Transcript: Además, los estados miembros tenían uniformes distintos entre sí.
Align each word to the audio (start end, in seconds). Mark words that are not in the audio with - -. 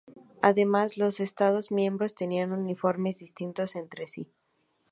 Además, 0.41 0.97
los 0.97 1.19
estados 1.19 1.71
miembros 1.71 2.15
tenían 2.15 2.53
uniformes 2.53 3.19
distintos 3.19 3.75
entre 3.75 4.07
sí. 4.07 4.31